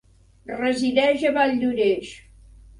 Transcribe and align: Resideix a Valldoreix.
Resideix 0.53 1.27
a 1.31 1.35
Valldoreix. 1.37 2.19